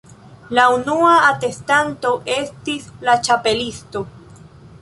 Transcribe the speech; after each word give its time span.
La 0.59 0.63
unua 0.77 1.11
atestanto 1.27 2.13
estis 2.39 2.91
la 3.09 3.19
Ĉapelisto. 3.29 4.07